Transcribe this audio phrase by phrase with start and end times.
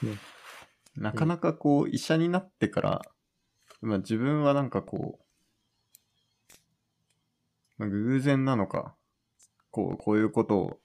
[0.00, 0.18] すね。
[0.96, 3.02] なかなかこう、医者になってから、
[3.80, 5.24] まあ自分はなんかこう、
[7.78, 8.94] まあ偶然なのか、
[9.70, 10.80] こう、こういうことを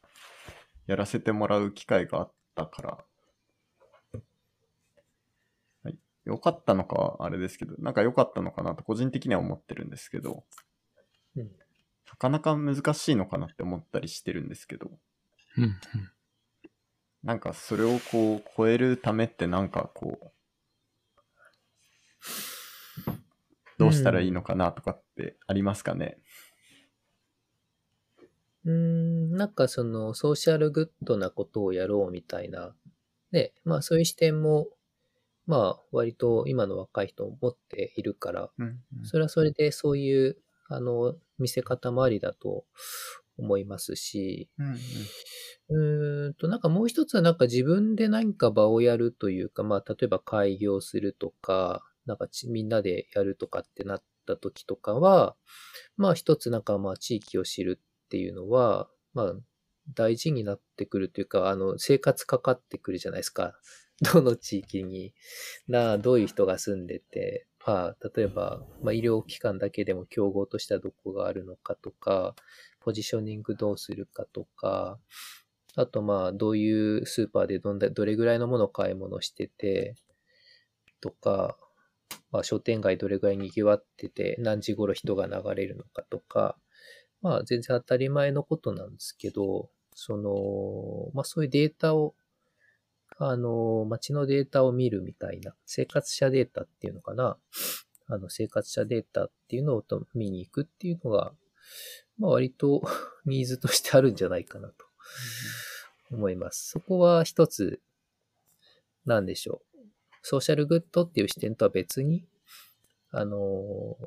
[0.88, 3.06] やらせてもらう機会があったから、
[5.84, 10.44] はい、良かったのかはあれですけど、なんか良かったのかなと個人的には思ってるんですけど、
[11.36, 11.52] うん。
[12.10, 14.90] なかなか難しいのかなって思ったりしてるんですけど、
[15.58, 15.76] うんうん。
[17.24, 20.32] なんかそれをこう超えるためってなんかこう、
[23.78, 26.18] どうしたらいいのかなとかってありますかね、
[28.66, 32.74] うーん、なんかそのソーシャルグッドなことをやろうみたいな、
[33.32, 34.68] ね、まあそういう視点も、
[35.48, 39.06] まあ割と今の若い人も持っているから、うんうん。
[39.06, 42.66] それはそれでそういう、あの、見せ方もありだと
[43.40, 44.76] 思いますし、うんうん。
[45.70, 55.36] うーんと、なんかもう一つはなんか自分で何か場をやるというか、まあ例えば開業するとか、なんかちみんなでやるとかってなった時とかは、
[55.98, 59.34] まあ一つなんかまあ地域を知るっていうのは、まあ
[59.94, 63.54] 大事になってくるというか、あの生活かかってくるじゃないですか。
[64.14, 65.14] どの地域に、
[65.68, 72.36] な、どういう人が住んでて、まあ例えば、まあ医療機関だけでも競合としてはどこがあるのかとか、
[72.90, 74.98] ポジショニングどうするかとか、
[75.76, 79.94] あとまあ、どういうスーパーでどんだどれぐらいのものを買い物してて、
[81.02, 81.56] とか、
[82.32, 86.58] まあ、商店街どれぐらい賑わってて、何時頃人が流れるのかとか、
[87.22, 92.16] まあ、全然当たり前のことなんですけど、その、まあ、そういうデータを、
[93.20, 97.38] あの、街のデータを見るみたいな、生活者データっていうのかな。
[98.08, 99.84] あの、生活者データっていうのを
[100.16, 101.34] 見に行くっていうのが、
[102.20, 102.84] まあ、割と
[103.26, 104.86] ニーズとしてあるんじゃないかなと
[106.12, 106.70] 思います。
[106.70, 107.82] そこは一つ、
[109.06, 109.80] なんでしょう。
[110.22, 112.28] ソーシャルグッドっていう視点とは別に、
[113.12, 113.98] あの、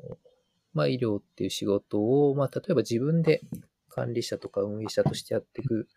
[0.73, 3.41] まあ、医療っていう仕事を、まあ、例えば自分で
[3.89, 5.87] 管理者とか運営者としてやっていく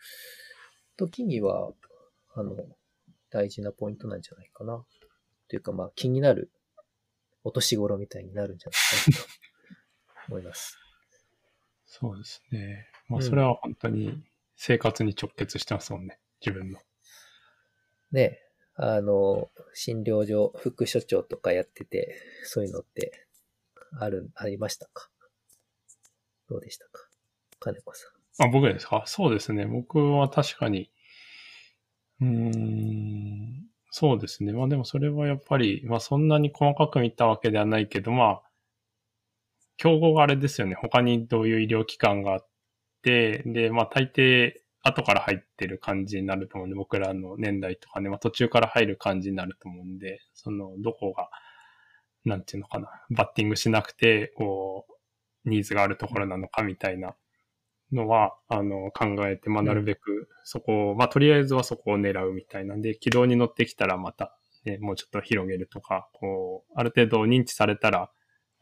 [0.96, 1.72] ときには、
[2.34, 2.56] あの、
[3.30, 4.84] 大事なポイントなんじゃないかな。
[5.48, 6.50] というか、まあ、気になる
[7.44, 10.85] お年頃みたいになるんじゃないかなと思います。
[11.98, 12.86] そうですね。
[13.08, 14.22] まあ、うんそれは本当に
[14.56, 16.18] 生活に直結してますもんね。
[16.44, 16.78] 自分の。
[18.12, 18.38] ね、
[18.74, 23.26] あの、診療所、副所長とかやってて、そういうのって、
[23.98, 25.08] ある、ありましたか？
[26.48, 27.08] どうでしたか？
[27.58, 28.06] 金子さ
[28.42, 28.46] ん。
[28.46, 29.04] あ、僕ですか？
[29.06, 29.66] そうですね。
[29.66, 30.90] 僕は確かに、
[32.20, 34.52] うーん、そうですね。
[34.52, 38.45] まあでもそれはやっぱり、まあそんなに細かく見たわけではないけど、まあ、
[39.76, 40.74] 競合があれですよね。
[40.74, 42.48] 他にどういう医療機関があっ
[43.02, 51.28] て、で、まあ大抵後から入ってる感じになると思うんで、僕らの年代とかね、まあ途中から入る感じになると思うんで、その、どこが、
[52.24, 54.86] なんていうのかな、バッティングしなくて、こ
[55.44, 57.14] う、ニーズがあるところなのかみたいな
[57.92, 68.10] のは、あの、考えて、まあ、なるべくそこを、まあ、とりあえずはそこを狙うみたいなんで、軌道に乗ってきたらまた、ね、もうちょっと広げるとか、こう、ある程度認知されたら、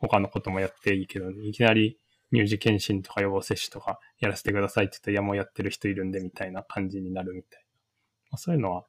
[0.08, 1.98] 他のこともやっていいけど、いきなり
[2.32, 7.66] 乳児検診とか予防接種とかやらせてくださいって言って、いや、もうやってる人いるんで、みたいな感じになるみたいな。
[8.32, 8.84] まあ、そういうのは、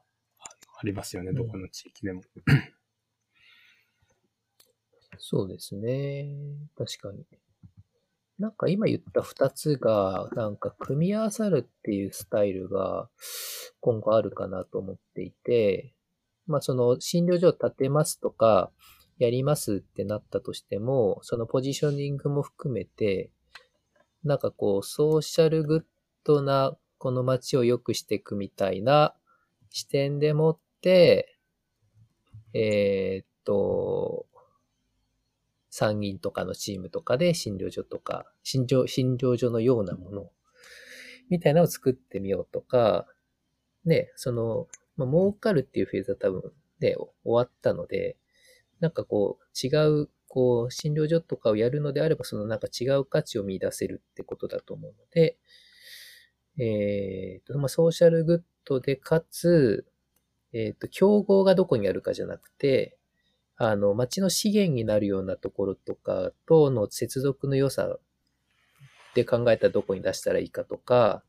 [0.77, 2.21] ありますよね、うんどこの地域でも。
[5.17, 6.27] そうですね。
[6.77, 7.25] 確かに。
[8.37, 13.09] なんか今言った二つが、なんか組み合わさるっていうスタイルが
[13.79, 15.93] 今後あるかなと思っていて、
[16.47, 18.71] まあその診療所を建てますとか、
[19.17, 23.31] やりますってなったとしても、そのポジショニングも含めて、
[24.23, 25.83] なんかこうソーシャルグッ
[26.23, 29.15] ドなこの街を良くしていくみたいな
[29.69, 31.37] 視点でもって、
[32.53, 34.25] えーっと、
[35.69, 40.31] 参議院とかのチームとかで診療所とか、診療、診療所のようなもの
[41.29, 43.05] みたいなのを作ってみようとか、
[43.83, 48.17] ね、その、まあ、儲かるっていうフェーズは多分ね、終わったので、
[48.85, 49.69] なんかこう、違
[50.03, 55.39] う、こう、診療所とかをやるのであれば、そのなんか違う価値を見出せるってことだと思うので、
[56.59, 59.87] えーと、まあ、ソーシャルグッドで、かつ、
[60.53, 62.95] えっ、と、競合がどこにあるかじゃなくて、
[63.57, 67.97] あの、街の資源になるようなところとかとの接続の良さ
[69.15, 71.23] で考えたらどこに出したらいいかとか、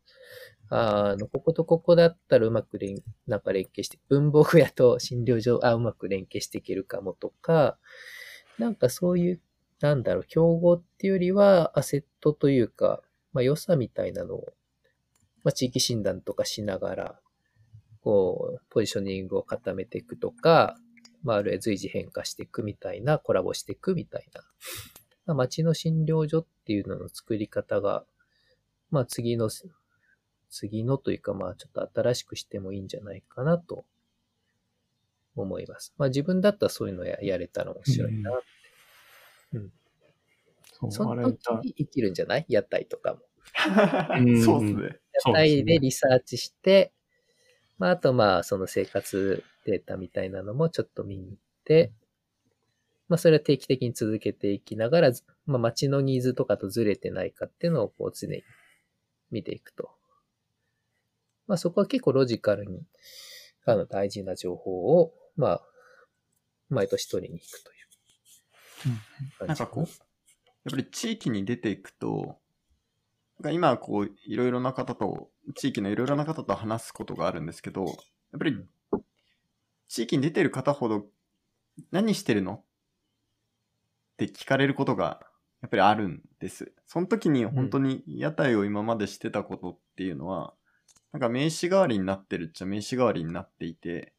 [0.68, 7.78] あの、こことここだったらうまく連、なんか連携して、文房具屋と診療所、あ、うまく連携していけるかもとか、
[8.58, 9.40] なんかそういう、
[9.80, 13.02] なんだろう、競合っていうよりは、アセットというか、
[13.32, 14.52] まあ良さみたいなのを、
[15.44, 17.20] まあ地域診断とかしながら、
[18.00, 20.76] こう、ポジショニングを固めていくとか、
[21.22, 24.42] まあ、あるいは随時変化していくみたいな、コラボしていくみたいな。
[25.26, 28.04] まあ、街の診療所っていうのの作り方が、
[28.90, 29.50] まあ、次の、
[30.50, 33.84] 次のというか、まあ、ちょっと新しくしてもいいんじゃないかなと
[35.36, 35.94] 思います。
[35.98, 38.30] まあ、自分だったらそういうのややれたら面白いな。
[40.72, 42.46] そうそのあれ時に生きるんじゃない？
[42.48, 43.20] 屋台とかも。
[44.18, 44.98] う んそうっすね。
[45.26, 46.92] 屋台でリサーチして、
[47.78, 51.92] まあ、あとまあ、その生活データみたいなのもちょっと見に行って、
[53.08, 58.42] まあ、それは定期的に続けていきながら、ずまあ、街のニーズとかとずれてないかっていうのをこう常に
[59.30, 59.95] 見ていくと。
[61.46, 62.82] まあ、そこは結構ロジカルに、
[63.64, 65.62] あの、大事な情報を、まあ、
[66.68, 67.76] 毎年取りに行くという。
[69.38, 69.54] 感じな。
[69.54, 69.96] んかこう、やっ
[70.70, 72.38] ぱり地域に出ていくと、
[73.52, 77.94] 今こう、いろいろな方と、地域のいろいろな方と話すことがあるんですけど、やっ
[78.38, 78.66] ぱり
[79.88, 81.06] 地域に出てる方ほど、
[81.92, 82.64] 何してるの？
[84.14, 85.20] って聞かれることが
[85.60, 86.72] やっぱりあるんです。
[86.86, 90.54] その時に本当に屋台を今までしてたことっていうのは、
[91.16, 94.12] なんか名刺代わりになってるっちゃ名刺代わりになっていて、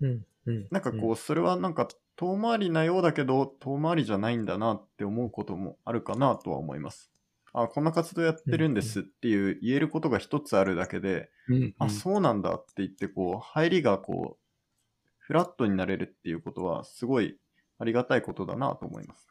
[0.00, 0.66] うん、うん。
[0.70, 7.12] なんかこう、それはなんか遠回りなようだけど、遠回りじゃないんだなって思うこともあるかなとは思います。
[7.52, 14.44] あ、こんな活動やってるんですっていう言えることが一つあるだけで、うんあ、そうなんだって言って、こう、入りがこう、
[15.18, 17.36] フラットになれるっていうことは、すごい
[17.78, 19.28] ありがたいことだなと思います。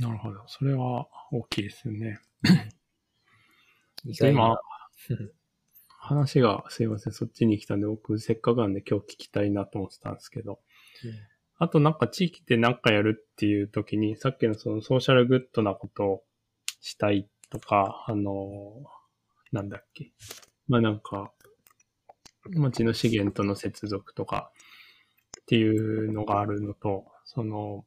[0.00, 0.42] なるほど。
[0.48, 2.18] それは大きいですよね。
[4.04, 4.58] 今、
[5.88, 10.60] 話がすいません、そっちに来たんで、僕せっかくなんで今日聞きたいなと思ってたんですけど、
[11.58, 16.24] あとなんか地域で何かやるっていう時に、さっきのそのソーシャルグッドなことを
[16.80, 18.84] したいとか、あの、
[19.50, 20.12] なんだっけ。
[20.68, 21.32] まあなんか、
[22.50, 24.52] 町の資源との接続とか
[25.42, 27.84] っていうのがあるのと、その、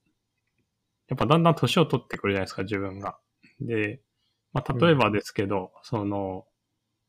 [1.08, 3.18] やっぱだんだん年を取ってくるじゃないですか、自分が。
[3.62, 4.02] で、
[4.52, 6.46] まあ例えばですけど、その、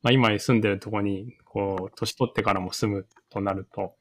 [0.03, 3.95] まあ今住んでるとこに、こう、年取ってからも住むとなると、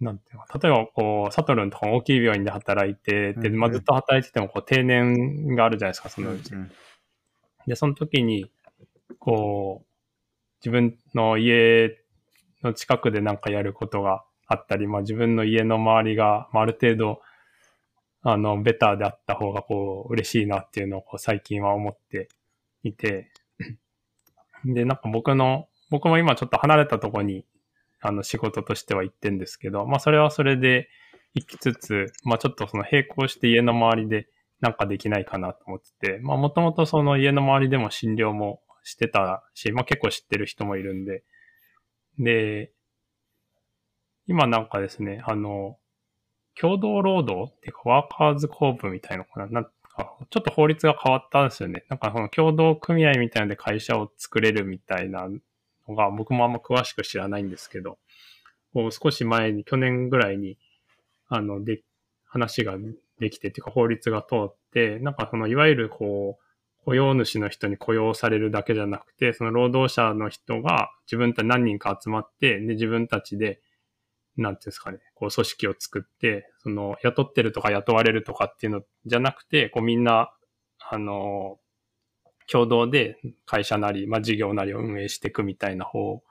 [0.00, 6.52] なんていうの例えば、こう、サトルンとか大きい病院で働いて、で、うんまあ、ずっと働いてても、こう、定年があるじゃないですか、そのうち。
[6.52, 6.70] うん。
[7.66, 8.50] で、その時に、
[9.18, 9.86] こう、
[10.60, 11.98] 自分の家
[12.62, 17.22] の近くでなんかやることがあったり、まあ自分の家の周りが、まあ、ある程度、
[18.22, 22.28] あの、ベターであった方が、こう、嬉しいなっていうのを、こう、最近は思って
[22.82, 23.30] いて、
[24.64, 27.44] で、なんか僕の、僕も今ちょっと離れたとこに、
[28.00, 30.88] あの、仕事としては行ってんですけど、まあそれはそれで
[31.34, 34.28] 行きつつ、まあちょっとその並行して家の周りで
[34.60, 41.24] なんかできないかなと思ってて、まあもともとその家の周りでも診療もしてたし、まあ結構知ってる人もいるんで、
[42.18, 42.72] で、
[44.26, 45.76] 今なんかですね、あの、
[46.58, 49.66] 共同労働っていうかワーカーズコープみたいなのかななん
[50.30, 51.84] ちょっと法律が変わったんですよね。
[51.88, 55.28] なんかその共同組合みたいなので会社を作れるみたいな
[55.88, 57.98] のが僕もあんま詳しく知らないんですけど、
[58.72, 60.58] こう少し前に、去年ぐらいに、
[61.28, 61.82] あの、で、
[62.26, 62.76] 話が
[63.20, 66.44] できてっていうか法律が通って、なんかそのいわゆるこう、
[66.84, 73.60] 雇用主の人に雇用されるだけじゃなくて、その労働者の人が自分たち何人か集まって、で、自分たちで、
[74.36, 80.32] なんていうんですかね、こう組織を作って、その雇ってるとか雇われるとかっていうのじゃなくて、こうみんな、
[80.90, 81.58] あの、
[82.50, 83.16] 共同で
[83.46, 86.22] 会社なり、まあ事業なりを運営していくみたいな方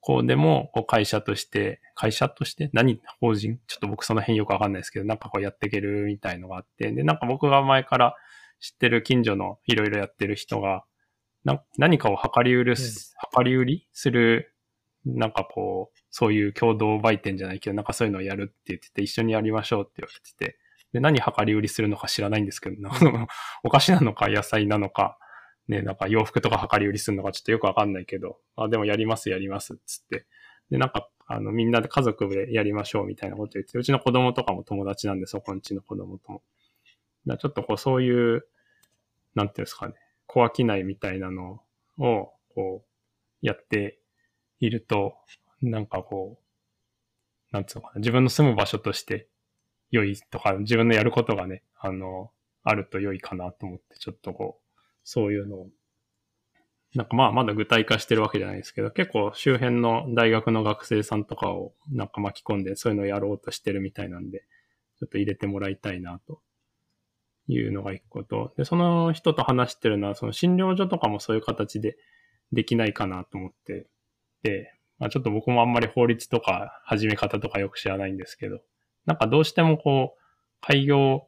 [0.00, 3.58] 向でも、こう会社として、会社として何法人？
[3.66, 8.14] ちょっと僕その辺よくわかんないですけど、なんかこうやっていけるみたいのがあって、で、なんか僕が前から
[8.60, 10.84] 知ってる近所のいろいろやってる人が、
[11.44, 12.76] な何かを量り売る、
[13.36, 14.54] 量り売りする、
[15.06, 20.58] なんかこう、そういう共同売店じゃないけど、なんかそういうのをやるって言ってて、一緒にやりましょうって言われてて、
[20.92, 22.76] で、何量り売りするのか知らないんですけど、
[23.64, 25.18] お菓子なのか野菜なのか、
[25.68, 30.26] ね、なんか洋服とか量り売りするのかちょっとよくわかんないけど、あ、でもやりますやりますっつって。
[30.70, 36.42] で、なんか、あの、みんなで家族でやりましょうみたいなこと言って、うちの子供とかも友達なんで、そこんちの子供とも。
[37.26, 38.46] だちょっとこう、そういう、
[39.36, 39.94] なんていうんですかね、
[40.26, 41.62] 小商いみたいなの
[41.98, 43.99] を、こう、やって
[44.60, 45.16] いると、
[45.62, 46.38] なんかこ
[47.52, 49.28] う、なんつうのかな、自分の住む場所として
[49.90, 52.30] 良いとか、自分のやることがね、あの、
[52.62, 55.68] あると良いかなと思って、ちょっとこう、そういうのを、
[56.94, 64.44] なんかまあまだ具体化してるわけじゃないですけど、結構周辺の大学の学生さんとかをなんか巻き込んでそういうのをやろうとしてるみたいなんで、
[64.98, 66.42] ちょっと入れてもらいたいなと。
[67.52, 71.96] いうのが一個と、で、その人と話してるのは、その診療所とかもそういう形で
[72.52, 73.86] できないかなと思って、
[74.98, 78.60] まあ、ちょっと僕もあんまり法律とか始め方とかよく知らないんですけど、
[79.06, 80.20] なんかどうしてもこう、
[80.60, 81.26] 開業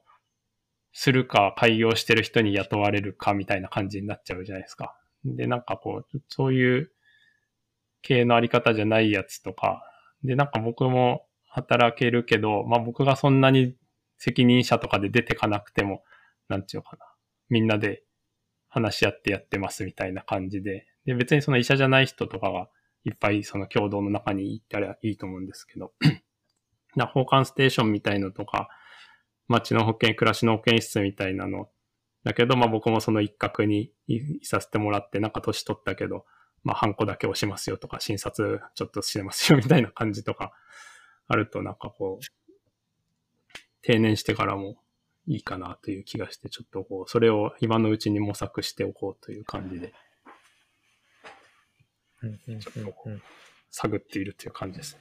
[0.93, 4.95] するか、開業してる人に雇われるかみたいな感じになっちゃうじゃないですか。
[5.25, 6.93] で、なんかこう、そういう
[8.03, 9.83] 経営のあり方じゃないやつとか、
[10.23, 13.75] で、なんか僕も働けるけど、まあ僕がそんなに
[14.19, 16.05] 責任者とかで出てかなくても、
[16.49, 17.07] なんていうかな。
[17.49, 18.03] みんなで
[18.69, 20.87] 話し合ってやってますみたいな感じで。
[21.07, 22.69] で、別にその医者じゃない人とかが
[23.05, 25.93] いっぱいその共同の中に行ったらいいと思うんですけど。
[26.95, 28.69] な、交換ステーションみたいのとか、
[29.49, 31.69] 街の保健、暮らしの保健室みたいなの。
[32.25, 36.25] だけど、まあ僕もその一角にいさせてもらって、なんか年取ったけど、
[36.65, 40.53] まあ、ハンコだけ押しますよとか、診察ちょっとしてますよみたいな感じとか、
[41.27, 42.25] あるとなんかこう、
[43.83, 44.77] 定年してからも
[45.27, 49.93] いいかなという気がして、ちょっとこう、それを今のうちに模索しておこうという感じで、
[53.71, 55.01] 探っているという感じですね。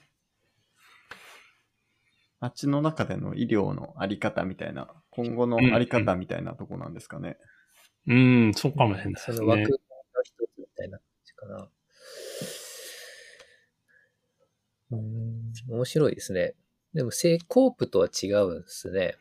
[2.40, 7.38] 街の中での医療のあり方みたいな、今後のあり方みたいなとこなんですかね。
[8.08, 9.38] うん、うん、そうかもしれないですね。
[9.38, 9.68] その枠の
[10.24, 11.00] 一つみたいな
[11.42, 11.68] かな。
[14.92, 16.54] うん、面白いですね。
[16.94, 19.16] でも、セコープとは違うんですね。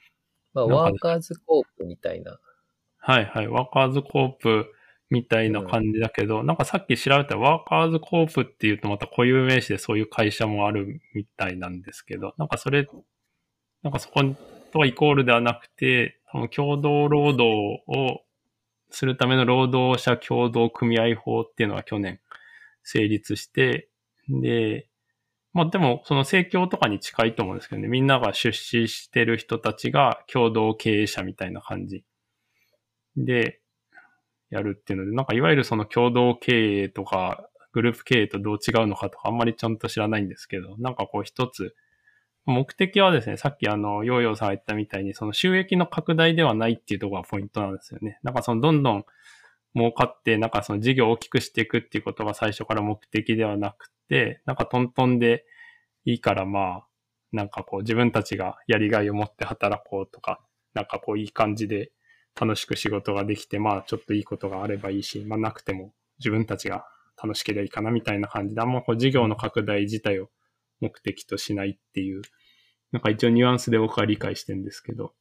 [0.52, 2.38] まあ、ワーカーズコープみたいな。
[2.98, 3.48] はいはい。
[3.48, 4.72] ワーカーズコープ
[5.10, 12.88] みたいな感じだけど、うん、なんかさっき調べたワーカーズコープっていうとまた固有名詞でそういう会社もあるみたいなんですけど、なんかそれ、
[13.82, 14.22] なんかそこ
[14.72, 16.20] とはイコールではなくて、
[16.54, 18.20] 共同労働を
[18.90, 22.20] するための労働者協同組合法っていうのが去年
[22.84, 23.88] 成立して、
[24.28, 24.86] で、
[25.52, 32.04] まあでもその政教とかに近いと思うんですけどね、みんなが出資してる人たちが共同経営者みたいな感じ。
[33.16, 33.59] で
[34.50, 41.74] やるっていうので、なんかいわゆるその共同経営とかグループ経営とどう違うのかとかあんまりちゃんと知らないんですけど、なんかこう一つ
[42.46, 48.18] 目的はですね、さっきあの、ヨーヨーさんが言ったみたいに、その収益の拡大ではないっていうところがポイントなんですよね。
[48.22, 49.04] なんかそのどんどん
[49.76, 55.44] 儲かって、なんかその事業を大きくしていくっていうことが最初から目的ではなくて、なんかトントンで
[56.04, 56.86] いいからまあ、
[57.32, 60.40] なんかこう自分たちがやりがいを持って働こうとか、
[60.74, 61.92] なんかこういい感じで
[62.38, 66.84] 楽しく仕事ができて、まあちょっといいことがあればいいし、まあなくても自分たちが
[67.22, 70.28] 楽しければいいかなみたいな感じで、あんまこう事業の拡大自体を
[70.80, 72.22] 目的としないっていう
[72.92, 75.14] なんか一応ニュアンスで僕は理解してるんですけど。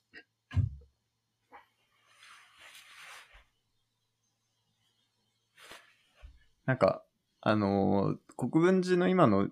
[6.66, 7.04] なんか、
[7.42, 9.52] あのー、国分寺の今の言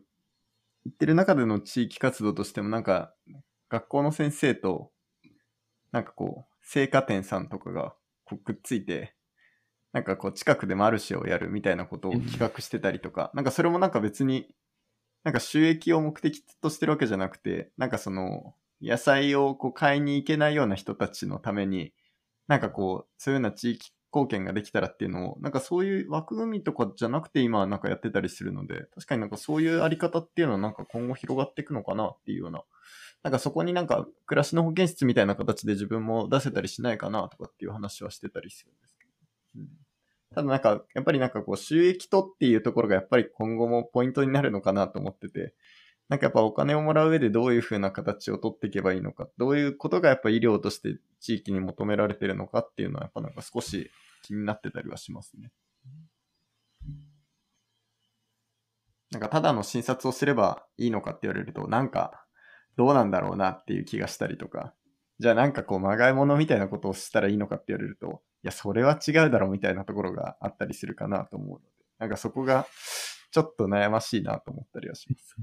[0.92, 3.14] ってる中での地域活動としてもなんか、
[3.70, 4.92] 学校の先生と、
[5.92, 7.96] なんかこう、生花店さんとかが
[8.26, 9.16] こうくっついて、
[9.94, 14.54] なんかこう近くでマルシェをやるみたいなことを企画してたりとか、なんかそれもなんか別に
[15.24, 21.94] なんか収益を目的としてるわけじゃなくて、なんかその、野菜をこう買いに行けないような人たちのために、
[22.48, 32.64] なんかこう、そういうような地域貢献ができたらっていうのを、なんかそういう枠組みとかじゃなくて今はなんかやってたりするので、確かになんかそういうあり方っていうのはなんか今後広がっていくのかなっていうような、
[33.28, 39.12] なんかそこになんか暮らしの保健室みたいな形で自分も出せたりしないかなとかっていう話はしてたりするんですけど。
[39.56, 39.68] うん
[40.36, 45.56] ただなんか、やっぱりなんかこう収益とっていうところがやっぱり今後もポイントになるのかなと思ってて、
[46.10, 53.90] なんかやっぱお金をもらう上でどういう風な形を取っていけばいいのか、どういうことがやっぱ医療として地域に求められてるのかっていうのはやっぱなんか少し
[54.22, 55.52] 気になってたりはしますね。
[59.12, 62.27] なんかただの診察をすればいいのかって言われると、なんか
[62.78, 64.74] どうなんだろうなっていう気がしたりとか、
[65.20, 71.66] じゃあなんかこうまがいものみたいなことをしたらいいのかって言われると、や、それは違うだろうみたいなところがあったりするかなと思うので、
[72.00, 72.66] なんかそこが
[73.32, 75.36] ちょっと悩ましいなと思ったりはします。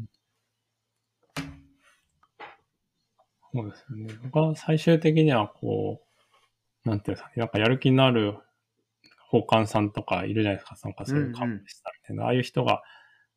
[3.53, 4.09] そうですね。
[4.25, 6.03] 僕は最終的にはこ
[6.85, 8.37] う、なんていうんですか、なんかやる気のある
[9.29, 12.83] 法官さんとかいるじゃないですか、参加する看護師さんみたいな、うんうん、ああいう人が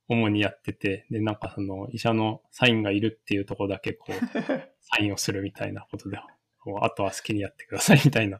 [0.09, 4.13] 主にやってて、で、なんかその医者のサインがいるっていうところだけこう、
[4.81, 6.17] サインをするみたいなことで、
[6.59, 8.39] こうあとは好きにやってくださいみたいな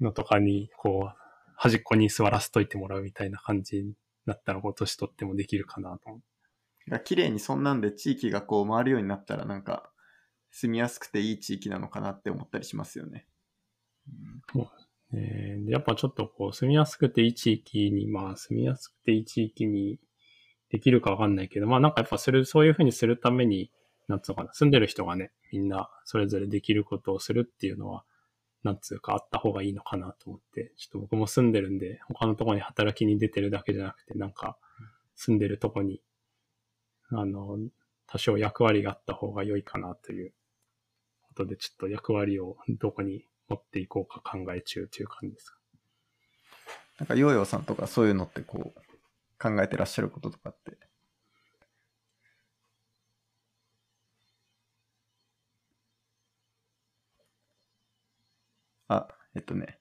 [0.00, 1.18] のとかに、こう、
[1.56, 3.94] 端っこに座らせといてもらうみたいな感じに
[4.26, 6.20] なったら、こう、年取ってもできるかなと思
[6.88, 7.00] う。
[7.04, 9.90] 綺麗にそんなんで地域がこう回るようになったら、なんか、
[10.50, 13.26] 住みやすくていい地域なのかなって思ったりしますよね。
[14.54, 14.70] うん、そ
[15.12, 15.58] うね。
[15.64, 19.98] で、やっぱちょっとこう、住みやすくていい地域に、まあ、住みやすくていい地域に
[20.74, 23.70] できるかわかんないけど、まあなんかやっぱする、そういうふうにするために、
[24.08, 28.04] なんつうのかな、住んでる人がね、みんなそれぞれできることをするっていうのは、
[28.64, 34.56] なんつうかあった方がいいのかなと思って、ちょっと僕も住んでるんで、他のとこに働きに出てるだけじゃなくて、なんか
[35.14, 36.00] 住んでるとこに
[37.10, 37.58] あの、
[38.06, 40.32] 多少役割があった方が良いかなという
[41.22, 45.58] ことで、ちょっと役割をどこに持っていこうか考え中という感じですか。
[46.98, 48.80] なんかヨーヨーさんとかそういうのってこう
[49.38, 50.78] 考えてらっしゃることとかって
[58.88, 59.78] あ、えっとね。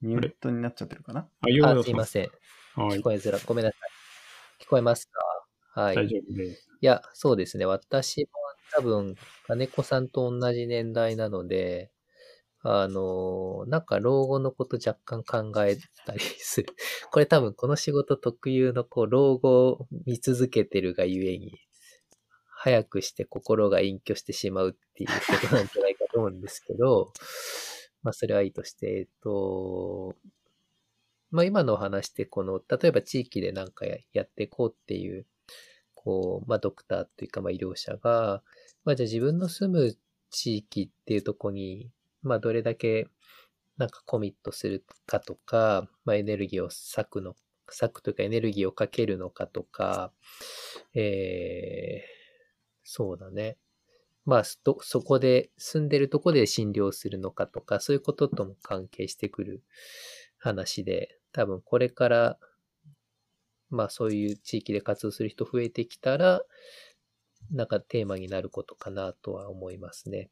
[0.00, 1.28] ミュートになっちゃってるかな？
[1.42, 1.82] あ。
[1.82, 2.30] すいません。
[2.74, 3.02] はい聞。
[3.02, 3.38] こえづら。
[3.44, 4.64] ごめんなさい。
[4.64, 5.06] 聞こえます
[5.74, 5.80] か？
[5.82, 5.96] はい。
[5.96, 6.68] 大丈夫です。
[6.80, 7.66] いや、そうですね。
[7.66, 8.28] 私も
[8.72, 9.14] 多分、
[9.46, 11.92] 金子さんと同じ年代なので、
[12.62, 16.68] あの、なんか老後のこと若干考えたりする。
[17.10, 21.60] これ多分この仕事特有のこう老後を見続けてるがゆえに、
[22.46, 27.12] 早くして心が隠居してしまうっていうことなんじゃないかと思うんですけど、
[28.02, 30.14] まあそれはいいとして、えっと、
[31.30, 35.26] まあ今のお話ってこの、例えば地域でなんかややっていこうっていう
[36.02, 38.42] こう、まあ、ドクターっていうか、まあ、医療者が、
[38.84, 39.96] まあ、じゃあ自分の住む
[40.30, 41.90] 地域っていうとこに、
[42.22, 43.08] まあ、どれだけ、
[43.76, 47.34] なんかコミットするかとか、まあ、エネルギーを割くの、
[47.66, 50.12] 割くというかエネルギーをかけるのかとか、
[50.94, 53.56] えー、そうだね。
[54.26, 59.62] まあ、そそこで、住んでるとこで診療するのかとか、そういうこととも関係してくる
[60.38, 62.38] 話で、多分これから
[63.70, 66.42] まあそういう地域で活動する人増えてきたら、
[67.50, 70.30] なんかテーマになることかなとは思いますね。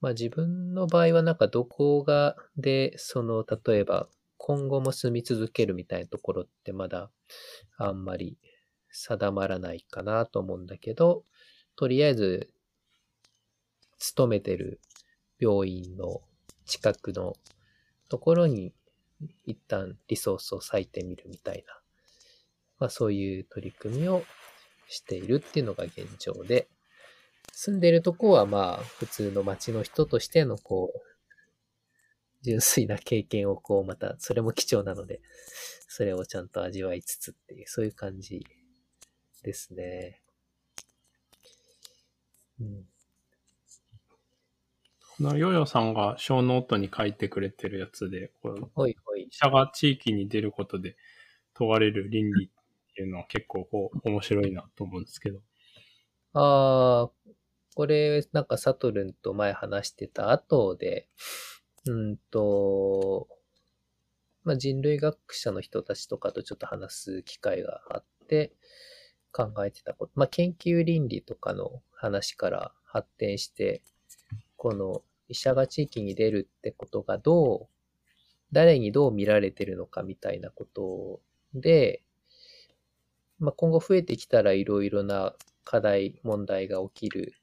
[0.00, 7.10] まあ自分の場合はなんかどこがで、その例えば今後も住み続けるみたいなところってまだ
[7.76, 8.38] あんまり
[8.90, 11.24] 定まらないかなと思うんだけど、
[11.76, 12.50] とりあえず
[13.98, 14.80] 勤めてる
[15.38, 16.22] 病院の
[16.64, 17.34] 近くの
[18.08, 18.72] ところに
[19.44, 21.74] 一旦リソースを割いてみるみたいな
[22.78, 24.24] まあそういう取り組みを
[24.88, 26.66] しているっていうのが現状で、
[27.52, 31.00] 住んでるとこはまあ普通の街の人としてのこう、
[32.42, 35.20] 純粋な経験をこうまた、それも貴重なので、
[35.88, 38.46] それをちゃんと味わいつつっていう、そういう感じ
[39.42, 40.22] ですね。
[42.58, 42.84] うん。
[45.18, 49.28] このヨーヨーさんがショーノートに書いてくれてるやつで、このほいほい医。
[49.30, 50.96] 者が地域に出ることで
[51.54, 52.48] 問われる倫理っ
[52.94, 55.40] ていうのは結構こう面白いなと思うんですけど。
[56.32, 57.10] ああ、
[57.74, 61.08] これ、なんかサトルンと前話してた後で、
[61.86, 63.28] うんと、
[64.44, 68.52] まあ、人類学者の人たちとかとちょっと話す機会があって、
[69.32, 73.82] 考えてたこと、まあ、研究倫理とかの話から発展して、
[74.56, 77.74] この医者が地域に出るってことがどう、
[78.52, 81.20] 誰にどう見られてるのかみたいなこと
[81.54, 82.02] で、
[83.38, 87.34] まあ、今後増えてきたらいろいろな課題、問題が起きる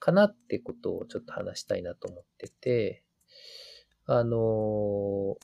[0.00, 3.04] かなってことをちょっと話したいなと思ってて、
[4.06, 5.36] あの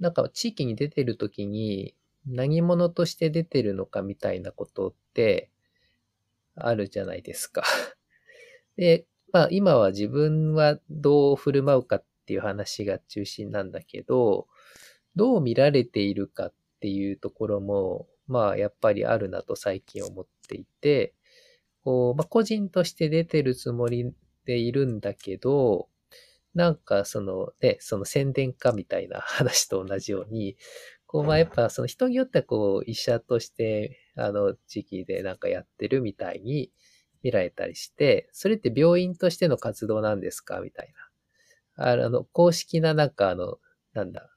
[0.00, 1.94] なんか地域に出てるときに
[2.26, 5.50] 何者として出てるのかみたいなことって
[6.56, 7.62] あるじゃないですか。
[8.76, 14.48] で、まあ今は自分はどう振る舞うかっていう話が中心なんだけど、
[15.16, 21.13] どう見られているかっていうところも、まあやっぱりあるなと最近思っていて、
[21.84, 24.12] こう、まあ個人として出てるつもり
[24.46, 25.88] でいるんだけど、
[26.54, 30.56] なんかそのね、その宣伝家みたいな 話と同じように、
[31.06, 36.72] こうまあやっぱその人によってはこう医者としてあの地域でなんかやってるみたいに
[37.22, 40.92] 見られたりして、それって病院としての活動なんですかみたい
[41.76, 41.92] な。
[41.92, 43.58] あの、公式ななんかあの、
[43.94, 44.30] なんだ、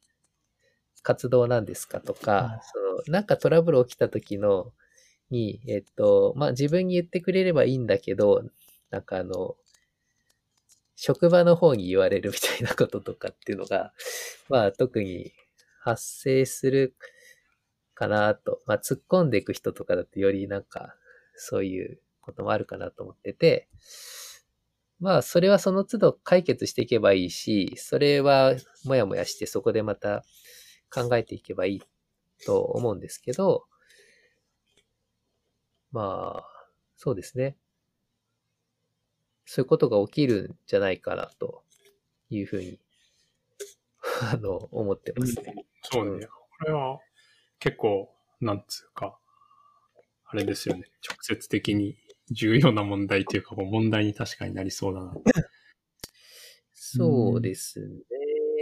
[1.04, 4.74] 活動なんですかとか、そのなんかトラブル起きた時の、
[5.30, 8.44] に、えっと、まあ自分に言ってくれればいいんだけど、
[8.90, 9.56] なんかあの、
[10.96, 13.94] 職場の方に言われるみたいなこととかっていうのが、
[14.50, 15.32] まあ特に
[15.80, 16.96] 発生する
[17.94, 18.62] かなと。
[18.66, 20.96] まあ突っ込んでいく人とかだとよりなんか
[21.36, 23.70] そういうこともあるかなと思ってて、
[25.00, 30.24] まあそれはその都度解決していけばいいし、それはもやもやしてそこでまた
[30.92, 31.82] 考えていけばいい
[32.46, 33.66] と思うんですけど、
[35.98, 37.58] まあ、そうですね。
[39.46, 41.64] そういうことが起きるんじゃないかなと
[42.30, 42.80] いうふうに、
[44.32, 45.66] あの、思ってますね。
[45.82, 46.28] そうね。
[46.28, 47.00] これは
[47.58, 49.18] 結構、なんつうか、
[50.26, 50.84] あれですよね。
[51.04, 51.98] 直接的に
[52.30, 55.16] 重要な問題というか、問題に確かになりそうだな。
[56.76, 57.80] そうです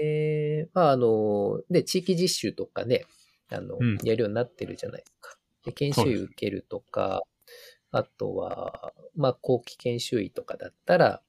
[0.01, 0.69] ね。
[0.73, 3.03] まあ、あの、で、地域実習とかね、
[3.49, 5.34] あの、うんやるようになってるじゃないですか。
[5.65, 7.23] で、研修医受けるとか、
[7.91, 11.21] あとは、まあ、後期研修医とかだったら、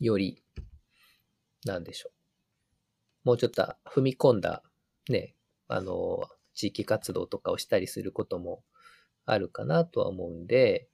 [0.00, 0.42] より、
[1.64, 2.12] なんでしょう。
[3.24, 4.62] もうちょっと踏み込んだ、
[5.08, 5.34] ね、
[5.68, 8.62] あの、地域活動とかをしたりすることも
[9.26, 10.88] あるかなとは思うんで、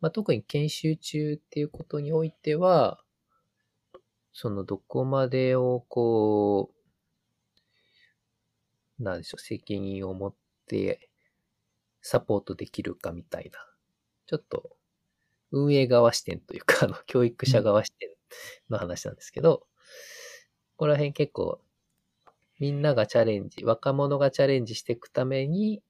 [0.00, 3.02] まあ、特に研修中っていうことにおいては、
[4.32, 6.72] そのどこまでをこ
[8.98, 10.34] う、なんでしょう、責任を持っ
[10.66, 11.09] て
[12.02, 13.58] サポートできるかみたいな、
[14.26, 14.76] ちょっと
[15.52, 18.10] 運営側視点というか、あの、教育者側視点
[18.68, 19.66] の話なんですけど、こ
[20.76, 21.60] こら辺結構、
[22.58, 25.82] みんながチャレンジ、若者がチャレンジしていくために、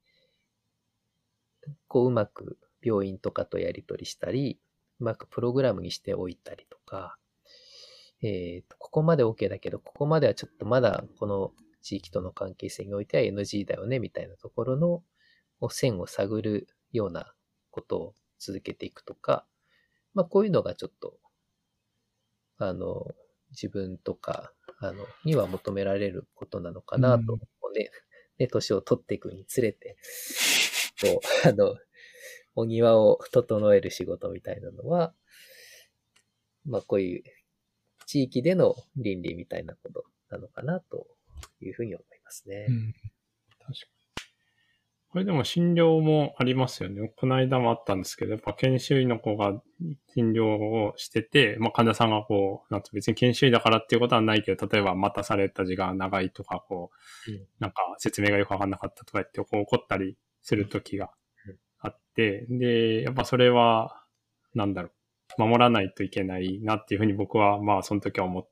[1.89, 4.59] こう、うまく病院とかとやり取りしたり、
[5.01, 7.17] うまくプログラムにしておいたりとか、
[8.23, 15.03] えっ、と、ここまで OK だけど、ここまではちょっとまだこの地域との関係性においては NG だよね、みたいなところの
[15.69, 17.33] 線を探るような
[17.71, 19.47] ことを続けていくとか、
[20.15, 21.19] まあこういうのがちょっと、
[22.59, 23.07] あの、
[23.51, 27.41] 自分とか、あの、には求められることなのかなと、うん
[27.75, 27.91] ね、
[28.39, 29.97] ね、年を取っていくにつれて、
[31.01, 31.77] こう、 あの、
[32.55, 35.15] お庭を整える仕事みたいなのは、
[36.65, 37.25] まあこういう
[38.07, 41.07] 地域での倫理みたいなことなのかなと
[41.61, 42.67] いうふうに思いますね。
[42.69, 42.93] うん。
[43.59, 44.00] 確かに。
[45.13, 47.13] これでも診療もありますよね。
[47.17, 49.61] この間もあったんですけど、やっぱ研修医の子が
[50.15, 56.93] 診療をしてて、まあ患者さんがこう、なんと別に研修医だからっていうことはないけど、例えば待たされた時間が長いとか、こ
[57.27, 61.11] う、うんなんか説明がよくわかんなかったとか言って、こう怒ったりする時が
[61.45, 64.05] うんあって、で、やっぱそれは、
[64.55, 64.91] なんだろ
[65.39, 68.49] う、守らないといけないなっていうふうに僕は、まあその時は思っ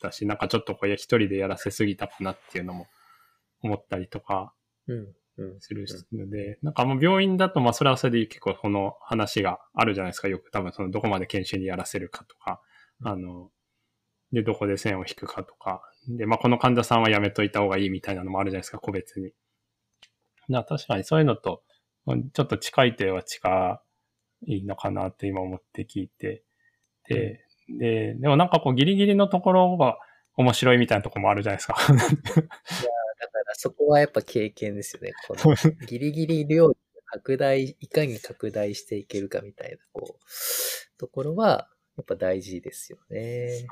[0.00, 2.86] たし、なんかちょっとこう一人でやらせすぎたかなっていうのも
[3.62, 4.54] 思ったりとか
[4.86, 5.17] うん。
[5.38, 5.60] うん。
[5.60, 10.28] するので、なんかもう病院だとまあそれはそれで結構この話があるじゃないですか。
[10.28, 12.60] よく多分そのどこまで研修にやらせるかとか、
[13.04, 13.50] あの、
[14.32, 19.32] で、どこで線を引くかとか、で、まあこの患者さんはやめといた方がいいみたいなのもあるじゃないですか、個別に。
[20.48, 21.62] な確かにそういうのと、
[22.32, 23.82] ちょっと近いといえば近
[24.46, 26.42] いのかなって今思って聞いて、
[27.08, 27.44] で、
[27.78, 29.98] で、でもなんかこうギリギリのところが
[30.36, 31.76] 面白いみたいなところもあるじゃないですか。
[33.20, 35.12] だからそこはやっぱ経験ですよね。
[35.26, 35.54] この
[35.86, 36.72] ギリギリ量
[37.10, 43.66] 拡大、いかに拡大していけるかみたいな、こう、ところは、やっぱ大事ですよね。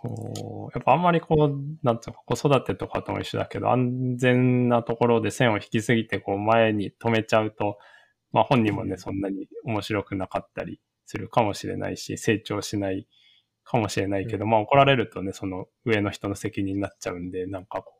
[0.00, 7.78] こう、やっぱあんまりこう、なんつうのか、子育てとかとも一緒だけど、安全なところで線を引きすぎて、こう、前に止めちゃうと、
[8.30, 13.08] まあ本人もね、そんなに面白くなかったりするかもしれないし、成長しない
[13.64, 17.99] かもしれないけど、まあ怒られるとね、その上の人の責任になっちゃうんで、なんかこう、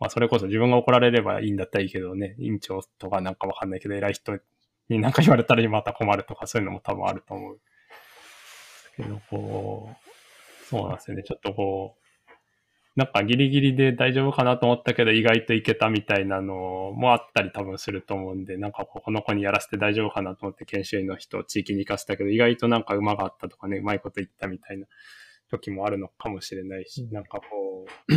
[0.00, 4.38] まあそれこそ自分が怒られればいいんだったらいいけどね、院長とかなんかわかんないけど、偉い人
[4.88, 7.60] になんか言われたらまた困るとか、そういうのも多分あると思う。
[8.96, 11.22] けど、こう、そうなんですよね。
[11.22, 12.00] ちょっとこう、
[12.96, 24.86] なんかギリギリで大丈夫かなと思ったけど意外といけたみたいなのもあったり多分すると思うんで、なんかこの子にやらせて大丈夫かなと思って研修医の人を地域に行かせたけど意外となんか馬があったとかね、うまいこと言ったみたいな
[25.50, 28.12] 時もあるのかもしれないし、なんかこう、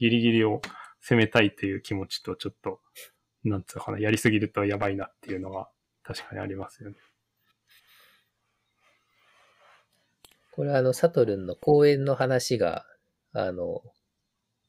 [0.00, 0.60] ギリギリを
[1.08, 2.80] 攻めたいという気持ちとちょっと、
[3.44, 5.68] なんつうのかな、やりすぎるとやばいなっていうのが
[6.02, 6.96] 確かにありますよね。
[10.50, 12.86] これはあの、サトルンの公演の話が、
[13.32, 13.82] あの、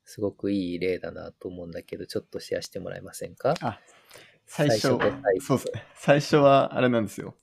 [0.03, 3.55] すごくいい例だなと思うんだけど、ちょっとシェアしてもらえませんか？
[3.61, 3.79] あ、
[4.45, 5.85] 最初、最初そうですね。
[5.95, 7.35] 最初は、あれなんですよ。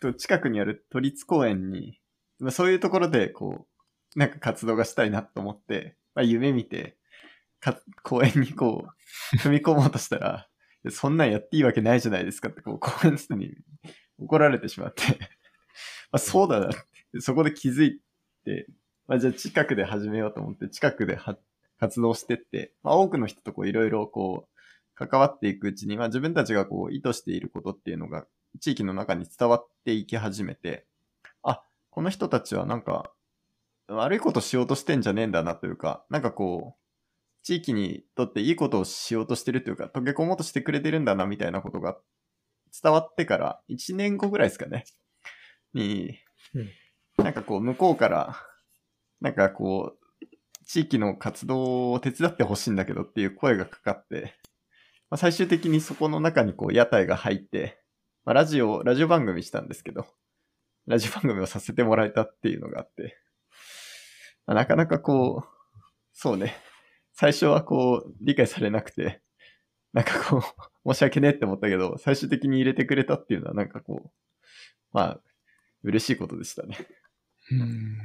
[0.00, 2.00] とと近くにある都立公園に、
[2.38, 3.66] まあ、そういうところで、こ
[4.14, 6.96] う、なんか活動がしたいなと思って、まあ、夢見て、
[7.72, 8.88] か公園にこ
[9.32, 10.48] う、 踏み込もうとしたら、
[10.90, 13.56] そんなんやっていいわけないじゃないですかって、こう、公園の人に
[14.18, 15.02] 怒られてしまって、
[16.12, 16.70] まあ、そうだなっ
[17.12, 18.00] て、そこで気づい
[18.44, 18.66] て、
[19.06, 21.38] まあ、じゃあ近くで始めようと思って、近くでは
[21.78, 24.56] 活動してって、まあ、多くの人とこう、いろいろこう、
[24.94, 28.26] 関わっていくうちに、まあ、自分たちがこう、意図していることっていうのが、
[28.60, 30.86] 地域の中に伝わっていき始めて、
[31.42, 33.12] あ、この人たちはなんか、
[33.88, 36.85] 悪いことしようとしてんじゃねえんだなというか、なんかこう、
[37.46, 41.96] 地域にとっていいことをしようとしてるというか、溶け込もうとしてくれてるんだなみたいなことが
[42.82, 44.84] 伝わってから、1年後ぐらいですかね。
[45.72, 46.18] に、
[46.54, 46.68] うん
[47.18, 48.36] なんかこう、向こうから、
[49.20, 50.26] なんかこう、
[50.66, 54.34] 地域の活動を手伝ってほしいんだけどっていう声がかかって、
[55.08, 57.80] まあ、最終的にそこの中にこう屋台が入って、
[58.24, 60.04] まあ、ラジオ、ラジオ番組したんですけど、
[60.88, 63.16] ラジオ番組をさせてもらえたっていうのがあって、
[64.46, 65.78] まあ、なかなかこう、
[66.12, 66.56] そうね、
[67.16, 69.22] 最初はこう、理解されなくて、
[69.94, 70.42] なんかこ
[70.84, 74.46] う、 申し訳ねえって思ったけど、最終的に入れてくれたっていうのはなんかこう、
[74.92, 75.20] まあ、
[75.82, 76.76] 嬉しいことでしたね。
[77.50, 77.98] うん。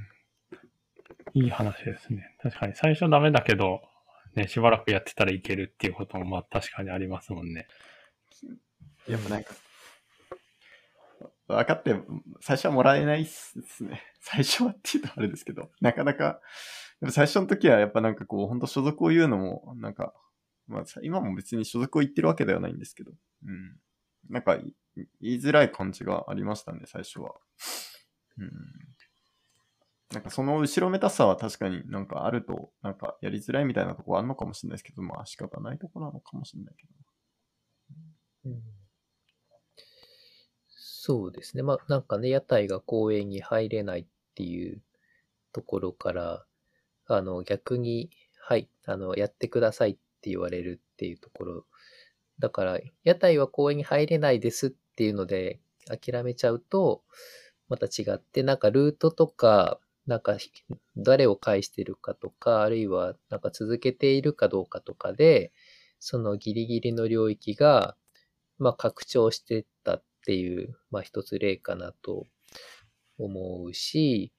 [1.33, 2.37] いい話ですね。
[2.41, 3.81] 確かに最初ダメだけど、
[4.35, 7.67] ね、しばらくやってたらいけるっていうこともまあ確かにありますもんね。
[9.09, 9.53] やっぱなんか、
[11.47, 11.95] 分かって、
[12.39, 14.01] 最初はもらえないっすね。
[14.21, 16.39] 最初はっていうとあれですけど、なかなか、
[17.09, 20.13] 最初の時はやっぱなんかこう、本当所属を言うのも、なんか、
[20.67, 23.11] まあ今も別に所属を言ってるわけではないんですけど、
[23.45, 23.77] うん。
[24.29, 27.31] なんか言いづらい感じがありましたね、最初は。
[28.37, 28.51] うん。
[30.13, 36.85] なんかその後ろめたさは確かになんかあると、なんかやりづらいみたいなとこあるのかもしれないですけど、まあ仕方ないとこなのかもしれないけ
[38.45, 38.51] ど。
[38.51, 38.61] うん
[41.03, 41.63] そうですね。
[41.63, 44.83] まあ、なんかね、屋台が公園に入れないっていう
[45.51, 46.45] ところから、
[47.17, 51.65] あの、逆に、はい、あの、やってくださいって言われるっていうところ。
[52.39, 57.03] だから、屋台は公園に入れないですっていうので、諦めちゃうと、
[57.69, 60.37] また違って、なんかルートとか、なんか
[60.97, 65.53] 誰を介してるかとか、あるいはなんか続けているかどうかとかで、
[65.99, 67.95] そのギリギリの領域が、
[68.57, 72.25] まあ拡張してったっていう、まあ一つ例かなと
[73.19, 74.33] 思うし、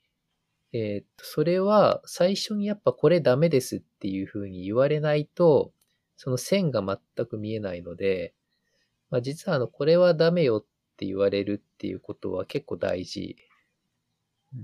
[0.73, 5.73] えーっと、それは最初にやっぱこれダメですっていうふうに言われないと、
[6.17, 6.83] その線が
[7.17, 8.35] 全く見えないので、
[9.11, 10.67] まあ実はあの、これはダメよっ
[10.99, 13.37] て言われるっていうことは結構大事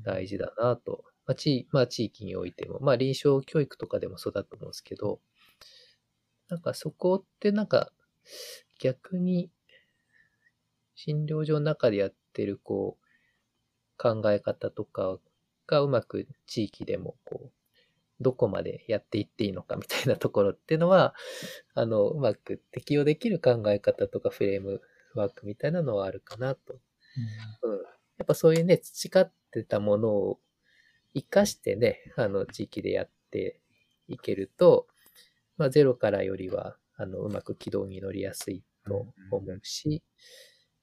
[0.02, 1.04] 大事だなと。
[1.26, 5.20] まあ、地まあ、地域においても、まあ、臨床教育とかでもそうだと思うんですけど、
[6.48, 7.90] なんかそこってなんか
[8.80, 9.50] 逆に
[10.94, 13.04] 診療所の中でやってるこう
[13.98, 15.18] 考え方とか
[15.68, 17.50] がうまく地域でもこう
[18.20, 21.14] どこまでやっていっていいのかみたいなところっていうのは、
[21.74, 24.80] あの、うまく適用できる考え方とかフレーム
[25.14, 26.74] ワークみたいなのはあるかなと。
[27.62, 27.72] うん。
[28.18, 30.40] やっぱそういうね、培ってたものを
[31.14, 33.60] 活かしてね、あの、地域でやって
[34.08, 34.88] いけると、
[35.56, 40.02] まあ、ゼロからよりは、あの、うまく軌道に乗りやすいと思うし、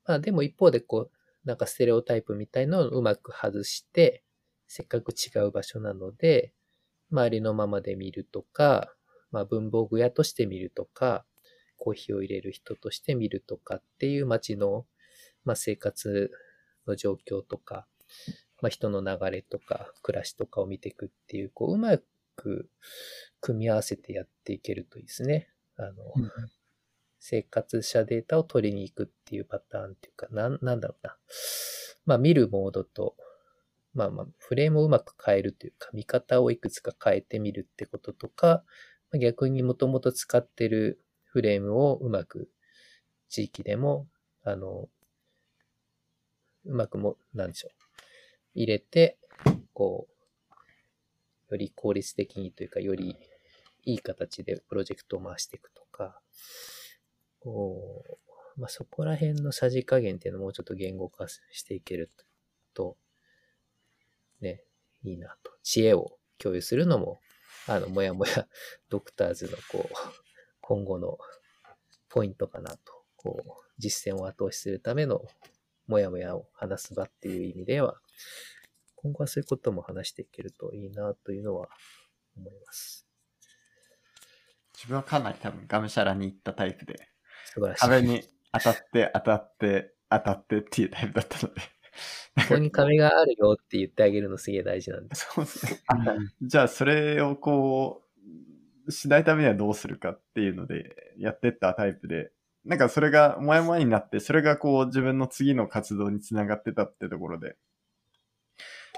[0.06, 1.12] まあ、でも一方でこう、
[1.44, 4.24] なんかステレオタイプみたいのをうまく外して、
[4.68, 6.54] せっかく違う場所なので、
[7.12, 8.94] 周りのままで見るとか、
[9.32, 11.26] まあ、文房具屋として見るとか、
[11.78, 14.86] コーヒーを入れる人として見るとかっていう街の、
[15.44, 16.32] まあ、生活
[16.88, 17.88] の状況とか、
[18.62, 21.98] まあ、人の流れとか、暮らしとかを見ていくっていう、こう、うま
[22.36, 22.70] く
[23.42, 25.50] 組み合わせてやっていけるといいですね。
[25.78, 26.32] あの、うん
[27.28, 31.18] 生活者データを取りに行くっていうパターンっていうか、なん、なんだろうな。
[32.06, 33.16] まあ、見るモードと、
[33.96, 38.64] まあまあ、フレームをうまく変えるというか、見方をいくつか変えてみるってこととか、
[39.20, 42.50] 逆にもともと使ってるフレームをうまく
[43.30, 44.08] 地域でも、
[44.44, 44.90] あの、
[46.66, 47.72] うまくも、なんでしょう。
[48.54, 49.18] 入れて、
[49.74, 50.08] こ
[51.50, 53.16] う、より効率的にというか、より
[53.86, 56.20] いい形でプロジェクトを回していくとか、
[57.40, 58.04] こ
[58.58, 62.12] う、まあ、そこら辺のさじ加減っていうのをもうちょっと言語化していける
[62.74, 62.98] と、
[64.46, 64.62] ね、
[65.04, 65.52] いいなと。
[65.64, 67.20] 知恵を共有するのも、
[67.68, 68.48] あの、もやもや
[68.90, 69.94] ドクターズのこう、
[70.62, 71.18] 今後の
[72.10, 72.94] ポイントかなと。
[73.16, 75.26] こう、実践を後押しするための
[75.88, 78.00] もやもやを話す場っていう意味では、
[78.96, 81.70] 今後はそういうことも話していけるといいなというのは
[82.38, 83.08] 思います。
[84.74, 87.10] 自分はかなり多分がむしゃらに行ったタイプで、
[87.46, 87.82] 素晴らしい。
[87.82, 91.62] 壁に当たって当たって当たってっていうタイプだったので。
[92.50, 95.16] ここに壁があるよって言ってあげるのすげえ大事なんで。
[95.16, 95.80] そうですね。
[96.42, 98.04] じゃあそれをこ
[98.88, 102.32] う、しないためにはどうするかっていうのでやってったタイプで、
[102.66, 107.56] なんかそれがもやもやになって、それがこう自分の次の活動につながってたってところで、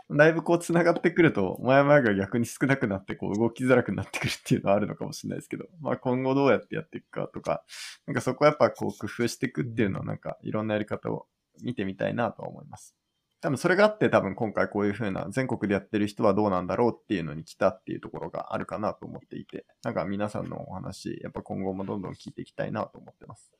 [0.09, 7.63] だいぶこうつながってくると、もやもやが逆に少なくなって、こう動きづらくなってくるっていうのはあるのかもしれないですけど、まあ今後どうやってやっていくかとか、
[8.05, 11.27] なんかそこはやっぱこう工夫していくっていうのはなんかいろんなやり方を
[11.61, 12.95] 見てみたいなと思います。
[13.39, 23.51] 多分それがあって多分今回こういう風な全国でやってる人はどうなんだろうっていうのに来たっていうところがあるかなと思っていて、なんか皆さんのお話、やっぱ今後もどんどん聞いていきたいなと思ってます。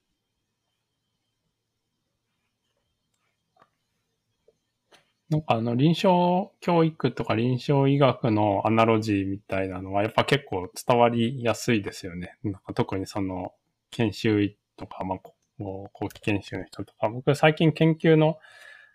[5.29, 12.37] なんかあの臨床教育とか臨床医学のアナロジーみたいなのはやっぱ結構伝わりやすいですよね。
[12.43, 13.51] なんか特にその
[13.91, 15.19] 研修医とか、まあ、
[15.59, 18.37] 後期研修の人とか、僕最近研究の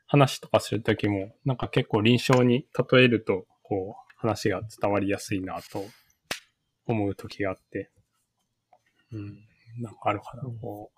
[0.07, 5.85] 話とかするときも、なんか結構臨床に例えると、こう話が伝わりやすいなと
[6.87, 7.90] 思うときがあって。
[9.12, 9.38] うん。
[9.81, 10.92] なんかあるかな、こ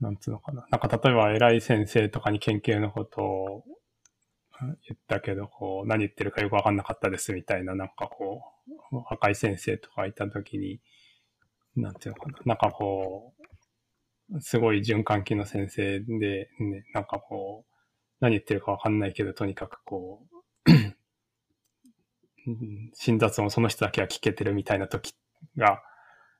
[0.00, 0.66] う、なんつうのかな。
[0.70, 3.64] なんか例えば偉い先生とかに研究のことを
[4.86, 8.42] 言ったけど、こう、何言ってるかよくわかんなかったですみたいな、なんかこ
[8.92, 10.80] う、若い先生とかいたときに、
[11.76, 12.38] なんていうのかな。
[12.44, 13.37] なんかこう、
[14.40, 17.74] すごい循環器の先生で、ね、なんかこう、
[18.20, 20.22] 何言ってるかわかんないけど、とにかくこ
[20.66, 20.70] う、
[22.94, 25.14] 診察もその人だけは聞けてるみたいな時
[25.56, 25.82] が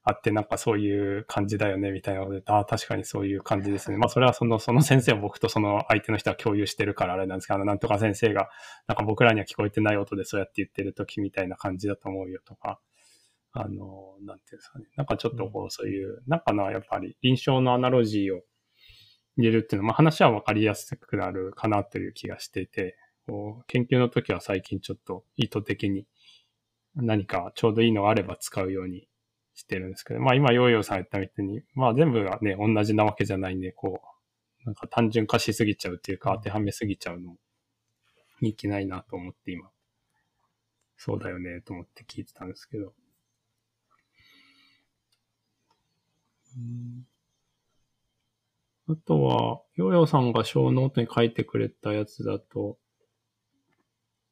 [0.04, 3.98] あって、なんかそういう感じだよね、みたいなので、ああ、確かにそういう感じですね。
[3.98, 8.48] まあ、それはその、その先生を僕とその相手の人は共有してるからあれなんですけど、あの、なんとか先生が、
[8.86, 12.80] なんか僕らには聞こえてない音でそうやって言ってる時みたいな感じだと思うよとか、
[13.60, 14.86] あの、なんていうんですかね。
[14.96, 18.42] なんかちょっとこう、そういう、なんかな、やっぱり臨床のアナロジーを
[19.36, 26.06] 入れるっていうのは、まあ話はわかりやすくなるかなという気がしていて、こう研究の時は最近ちょっと意図的に
[26.94, 29.08] 何かちょうどいいのがあれば使うように
[29.54, 34.00] してるんですけど、まあ今、ヨーヨーさん言ったみたいに、まあ全部がね、同じなわけじゃないんで、こ
[34.64, 37.36] う、なんか単純化しすぎちゃうっていうか、当てはめすぎちゃうの
[38.40, 39.68] いけないなと思って今、
[40.96, 42.92] そうだよね、と思って聞いてたんですけど。
[48.88, 52.78] あとは、ヨーヨーさんがショーノートに書いてくれたやつだと、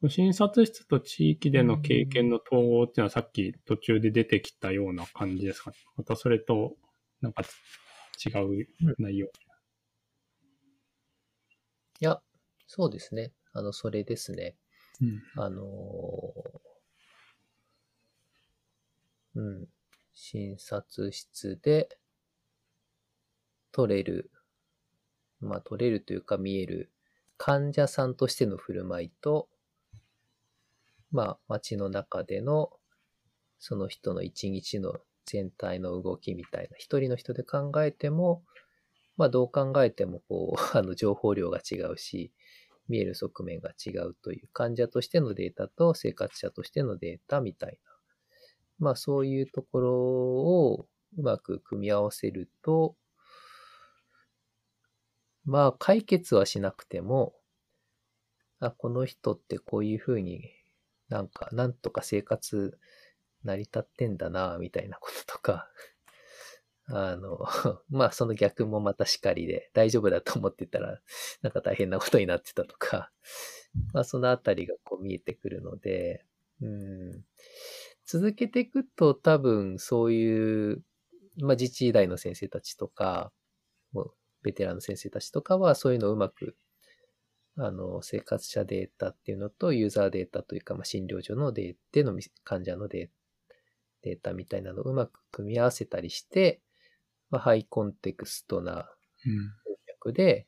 [0.08, 5.76] 診察室と地域での経験の統合っていうのはさっき途中で出てきたような感じですかね。
[5.96, 6.74] またそれと
[7.20, 7.42] なんか
[8.24, 8.66] 違う
[8.98, 9.26] 内容。
[9.26, 9.30] い
[12.00, 12.20] や、
[12.66, 13.32] そうですね。
[13.52, 14.56] あの、それですね。
[15.00, 15.22] うん。
[15.36, 16.66] あのー
[19.36, 19.68] うん。
[20.14, 21.88] 診察室で
[23.76, 24.30] 取れる、
[25.40, 26.90] まあ取れるというか見える
[27.36, 29.50] 患者さんとしての振る舞いと、
[31.12, 32.70] まあ街の中での
[33.58, 34.94] その人の一日の
[35.26, 38.42] 全体の動きみたいな、一人の人で考えても、
[39.18, 42.32] まあどう考えてもこう、 あの情報量が違うし、
[42.88, 47.92] 見える側面が違うという患者としてのデータと生活者としてのデータみたいな。
[48.78, 52.96] まあそういうところをうまく組み合わせると、
[55.46, 57.34] まあ解決はしなくても、
[58.58, 60.50] あ、この人ってこういうふうに
[61.08, 62.78] なんか、なんとか生活
[63.44, 65.68] 成り立ってんだな、みたいなこととか、
[66.88, 67.38] あの、
[67.88, 71.00] まあその逆もまたしかりで、大丈夫だと思ってたら、
[71.42, 73.12] なんか大変なことになってたとか、
[73.92, 76.24] まあそのあたりがこう見えてくるので、
[76.60, 77.24] うん、
[78.04, 80.84] 続けていくと多分そういう、
[81.38, 83.32] まあ自治医大の先生たちとか、
[84.46, 86.56] ベテランの先生たちとかはそういうのをうまく
[87.58, 96.60] あの、生活者データっていうのと、ユーザーデータというか、まあ、診療所のデータでの患者のデータみたいなのをうまく組み合わせたりして、
[97.30, 98.90] まあ、ハイコンテクストな
[99.24, 99.32] うん。
[99.32, 99.52] 文
[99.88, 100.46] 脈で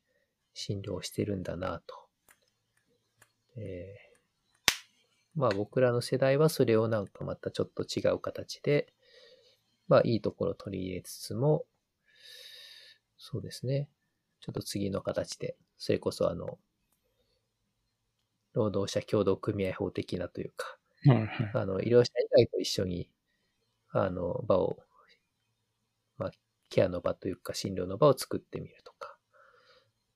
[0.53, 1.95] 診療してるんだなと。
[3.57, 4.09] えー
[5.35, 8.93] まあ僕らの世代はそれをなんかまたちょっと違う形で、
[9.87, 11.65] まあいいところを取り入れつつも、
[13.19, 13.91] そうですね。
[14.41, 16.59] ちょっと次の形で、それこそあの、
[18.53, 20.79] 労働者協同組合法的なというか。
[21.55, 23.11] あの、医療者以外と一緒に、
[23.91, 24.79] あの、場を、
[26.19, 26.31] まあ、
[26.69, 29.19] ケアの場というか、診療の場を作ってみるとか、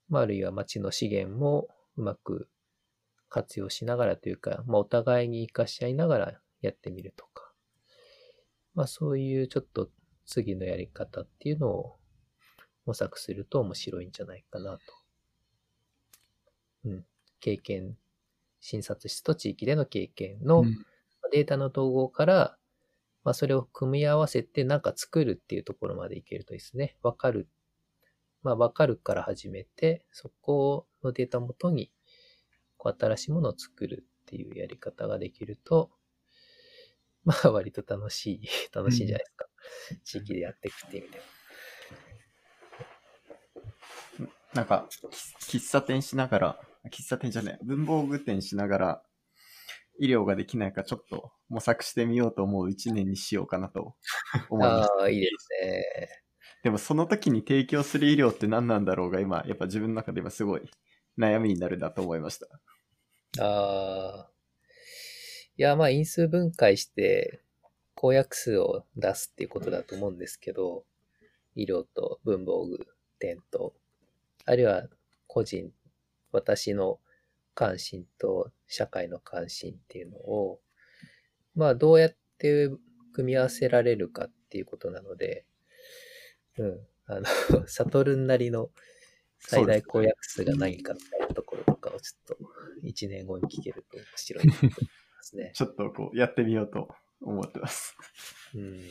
[0.08, 2.48] まあ、あるいは町の資源もうまく
[3.28, 7.52] 活用しながらというか、まあ、お互いに活かし合いながらやってみるとか、
[8.74, 9.90] まあ、そういうちょっと
[10.26, 11.96] 次のやり方っていうのを
[12.86, 14.80] 模索すると面白いんじゃないかなと。
[16.84, 17.06] うん。
[17.40, 17.96] 経験、
[18.60, 20.86] 診察室と地域での経験の、うん
[21.32, 22.56] データの統合から、
[23.24, 26.96] まあ、それを組み合わせてなんか作るっていうところまでいけるといいですね。
[27.02, 27.48] わかる。
[28.42, 31.90] まあ、わかるから始めて、そこのデータをもとに、
[32.76, 35.90] こう、新しいものを作るっていうやり方ができると、
[37.24, 38.40] まあ、割と楽しい、
[38.74, 39.46] 楽しいんじゃないですか。
[40.04, 41.24] 地域でやっていくっていう意味では。
[44.54, 44.88] なんか、
[45.48, 49.02] 喫喫茶店しながら、喫茶店じゃない、文房具店しながら、
[49.98, 53.94] 医療ができないかちょっと模索してみようと思う一年にしようかなと
[54.48, 54.94] 思いました。
[54.94, 56.08] ああ、いいですね。
[56.62, 60.70] でもその時に提供する医療って何なんだろうが今、やっぱ自分の中で今すごい
[61.18, 62.46] 悩みになるなと思いました。
[63.42, 64.30] ああ。
[65.56, 67.42] いや、まあ、因数分解して、
[67.94, 70.84] 公約数を出すっていうことだと思うんですけど、
[71.54, 72.86] 医療と文房具
[73.18, 73.74] 店と、
[74.44, 74.84] あるいは
[75.26, 75.72] 個人、
[76.32, 76.98] 私の
[77.54, 80.60] 関心と社会の関心っていうのを、
[81.54, 82.70] まあ、どうやって
[83.12, 85.44] 組み合わせられるかっていうことなので、
[86.58, 86.80] うん。
[87.06, 88.70] あの、サトルンなりの
[89.38, 92.38] 最大公約数が何かみたいなところとかをちょっと
[92.84, 95.52] 1年後に聞けると面白いなと思いますね。
[95.56, 96.88] ちょっとこう、やってみようと
[97.20, 97.96] 思ってます。
[98.54, 98.88] うん。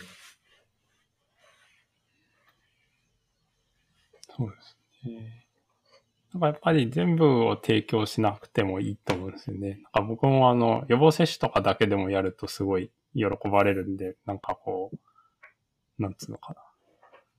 [4.35, 4.80] そうですね。
[5.03, 9.69] なんかやっぱり全部を提供しなくてもいいと思うんですよね。
[9.69, 16.61] なんか僕もあの予防接種とかだけでもやるとすごい喜ばれるんで、なんかこう、なんつうのかな。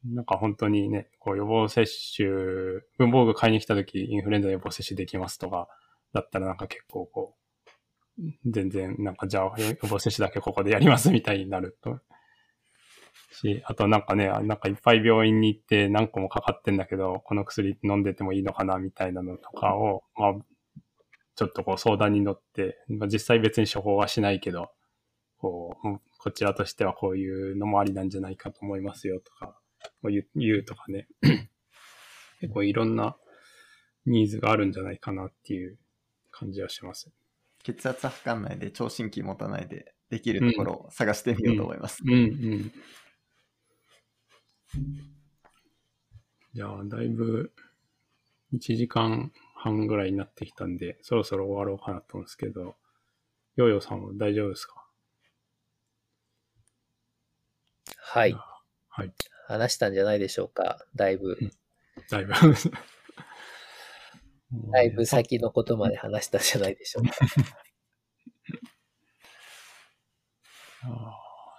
[0.05, 1.87] なんか本当にね、こう予防接
[2.17, 2.29] 種、
[2.99, 5.69] 文房具買いに来た時インフルエンザ予防接種できますとか、
[6.13, 7.35] だったらなんか結構こ
[8.19, 12.01] う、全然なんかじゃあ予防接種だけここでやりますみたいになると。
[13.33, 20.35] し、あとなんかね、なんかいっぱい病院に行って何個もかかってんだけど、この薬飲んでてもいいのかなみたいなのとかを、まあ、
[21.35, 24.71] ちょっとこう相談に乗って、まあ、実際別に処方はしないけど、
[25.39, 29.59] こう、こちらとしてはこういうのもありなんじゃないかと思いますよとか、
[30.37, 31.09] 言うとかね。
[32.41, 33.17] 結構いろんな
[34.07, 35.79] ニーズがあるんじゃないかなっていう
[36.31, 37.11] 感じはします。
[37.63, 42.03] 血圧測んないで、聴診器持たないで、できるところを探してみようと思います。
[42.05, 42.73] うんうん。
[46.55, 47.53] じゃあ、だいぶ
[48.53, 52.77] 1時間半ぐらいになってきたんで、そろそろ終わろうかなと思うんですけど、
[53.57, 54.87] ヨーヨーさんは大丈夫ですか？
[57.97, 58.37] はい。
[58.91, 59.13] はい。
[59.47, 60.85] 話したんじゃないでしょうか？
[60.95, 61.39] だいぶ、
[62.11, 62.33] だいぶ。
[64.73, 67.11] だいぶ先のことまで話したんじゃないでしょうか。
[70.83, 70.91] あー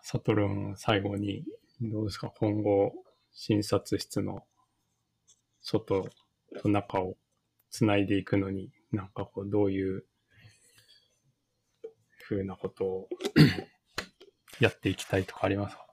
[0.05, 1.45] サトルン、最後に、
[1.81, 2.31] どうですか？
[2.39, 2.93] 今後、
[3.33, 4.43] 診察室の
[5.61, 6.09] 外
[6.61, 7.17] と中を
[7.71, 10.05] つないでいくのに、なんかこう、どういう
[12.21, 13.09] ふうなことを
[14.59, 15.85] やっていきたいとかありますか？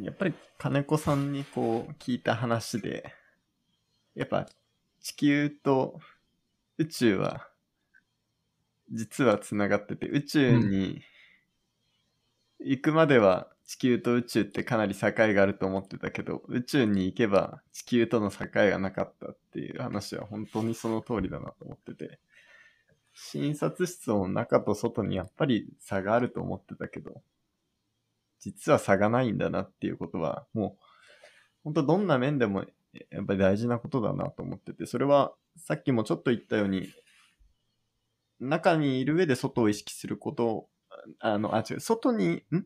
[0.00, 3.12] やっぱり金子さんにこう聞いた話で、
[4.14, 4.48] やっぱ
[5.02, 6.00] 地球と
[6.78, 7.48] 宇宙は
[8.90, 11.02] 実はつながってて、宇宙に
[12.60, 22.18] 行くまでは地球と宇宙ってかなり境があると思ってたけど、宇宙に行けば地球との境がなかったっていう話は本当にその通りだなと思ってて、
[23.12, 27.20] 診察室の中と外にやっぱり差があると思ってたけど、
[28.40, 30.84] 実は差がないんだなっていうことは、もう、
[31.64, 32.64] 本当どんな面でも
[33.10, 36.88] やっぱり大事なことだなと思ってて、それはさっきもちょっと言ったように、
[38.40, 40.68] 中にいる上で外を意識すること、
[41.18, 42.64] あの、あ、違う、外に、ん？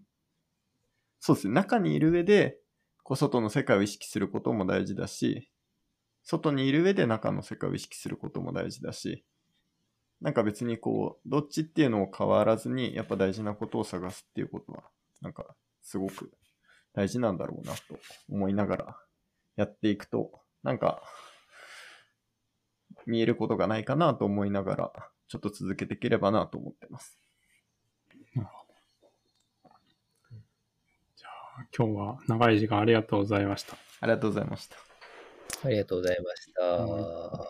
[1.25, 2.59] そうですね、中にいる上で、
[3.05, 5.53] こう、外の世界を意識することも大事だし、
[6.25, 9.25] 外にいる上で中の世界を意識することも大事だし、
[10.21, 14.83] なんか別にこう、どっちっていうのを変わらずに、やっぱ大事なことを探すっていうことは、
[15.21, 16.33] なんか、すごく
[16.93, 17.81] 大事なんだろうなと
[18.29, 18.97] 思いながら
[19.55, 21.05] やっていくと、なんか、
[23.07, 24.93] 見えることがないかなと思いながら、
[25.29, 27.22] ちょっと続けていければなと思ってます。
[31.77, 33.77] 今日は長い時間ありがとうございました。
[34.01, 34.77] ありがとうございました。
[35.65, 36.63] ありがとうございました。
[36.63, 37.47] は